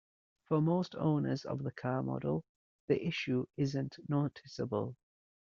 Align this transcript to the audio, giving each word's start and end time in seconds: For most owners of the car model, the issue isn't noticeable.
For 0.47 0.61
most 0.63 0.95
owners 0.95 1.45
of 1.45 1.61
the 1.61 1.69
car 1.71 2.01
model, 2.01 2.43
the 2.87 3.05
issue 3.05 3.45
isn't 3.55 3.99
noticeable. 4.09 4.95